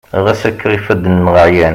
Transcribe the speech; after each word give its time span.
ɣas 0.23 0.41
akka 0.49 0.67
ifadden-nneɣ 0.77 1.35
ɛyan 1.45 1.69